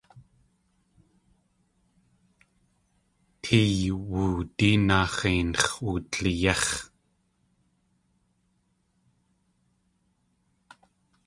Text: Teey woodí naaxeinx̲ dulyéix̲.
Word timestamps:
Teey 3.41 3.79
woodí 4.09 4.69
naaxeinx̲ 4.87 5.67
dulyéix̲. 6.11 6.67